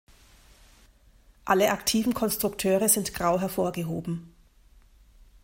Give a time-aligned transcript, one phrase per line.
[1.45, 4.33] Alle aktiven Konstrukteure sind grau hervorgehoben.